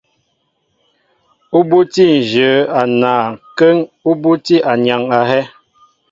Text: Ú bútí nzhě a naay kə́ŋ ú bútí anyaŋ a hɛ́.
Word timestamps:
Ú 1.57 1.59
bútí 1.69 2.05
nzhě 2.19 2.49
a 2.79 2.81
naay 3.01 3.29
kə́ŋ 3.57 3.77
ú 4.09 4.11
bútí 4.21 4.55
anyaŋ 4.71 5.01
a 5.17 5.19
hɛ́. 5.29 5.43